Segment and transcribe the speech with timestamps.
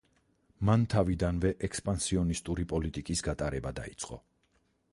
[0.69, 4.19] მან თავიდანვე ექსპანსიონისტური პოლიტიკის გატარება დაიწყო.